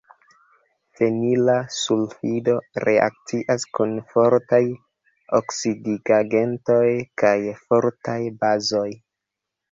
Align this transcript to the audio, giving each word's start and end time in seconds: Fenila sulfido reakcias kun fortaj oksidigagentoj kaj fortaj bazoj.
Fenila 0.99 1.55
sulfido 1.79 2.55
reakcias 2.87 3.65
kun 3.79 3.93
fortaj 4.13 4.61
oksidigagentoj 5.39 6.87
kaj 7.23 7.35
fortaj 7.67 8.17
bazoj. 8.45 8.89